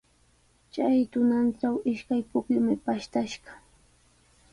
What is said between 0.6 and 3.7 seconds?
Chay tunatraw ishkay pukyumi pashtashqa.